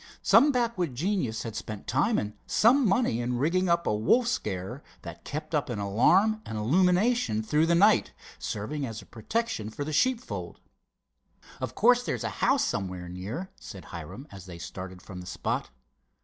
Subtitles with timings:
[0.23, 4.81] Some backwood genius had spent time and some money in rigging up a wolf scarer
[5.03, 9.83] that kept up an alarm and illumination through the night, serving as a protection for
[9.83, 10.59] the sheepfold.
[11.59, 15.69] "Of course there's a house somewhere near," said Hiram, as they started from the spot.